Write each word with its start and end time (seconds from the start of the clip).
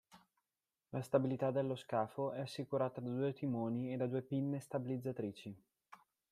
La 0.89 1.03
stabilità 1.03 1.51
dello 1.51 1.75
scafo 1.75 2.31
è 2.31 2.39
assicurata 2.39 2.99
da 3.01 3.11
due 3.11 3.33
timoni 3.33 3.93
e 3.93 3.97
due 4.07 4.23
pinne 4.23 4.59
stabilizzatrici. 4.59 5.55